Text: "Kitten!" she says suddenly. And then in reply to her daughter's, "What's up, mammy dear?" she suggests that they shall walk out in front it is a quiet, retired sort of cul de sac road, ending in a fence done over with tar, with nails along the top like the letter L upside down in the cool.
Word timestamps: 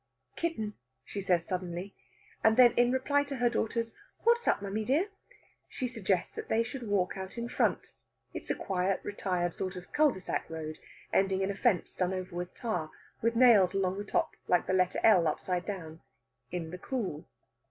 "Kitten!" 0.35 0.73
she 1.05 1.21
says 1.21 1.45
suddenly. 1.45 1.95
And 2.43 2.57
then 2.57 2.71
in 2.71 2.91
reply 2.91 3.23
to 3.25 3.35
her 3.35 3.51
daughter's, 3.51 3.93
"What's 4.23 4.47
up, 4.47 4.59
mammy 4.59 4.83
dear?" 4.83 5.09
she 5.69 5.87
suggests 5.87 6.33
that 6.33 6.49
they 6.49 6.63
shall 6.63 6.81
walk 6.87 7.15
out 7.17 7.37
in 7.37 7.47
front 7.47 7.91
it 8.33 8.41
is 8.41 8.49
a 8.49 8.55
quiet, 8.55 9.01
retired 9.03 9.53
sort 9.53 9.75
of 9.75 9.93
cul 9.93 10.09
de 10.09 10.19
sac 10.19 10.49
road, 10.49 10.79
ending 11.13 11.41
in 11.43 11.51
a 11.51 11.55
fence 11.55 11.93
done 11.93 12.15
over 12.15 12.35
with 12.35 12.55
tar, 12.55 12.89
with 13.21 13.35
nails 13.35 13.75
along 13.75 13.99
the 13.99 14.03
top 14.03 14.35
like 14.47 14.65
the 14.65 14.73
letter 14.73 14.99
L 15.03 15.27
upside 15.27 15.67
down 15.67 16.01
in 16.49 16.71
the 16.71 16.79
cool. 16.79 17.27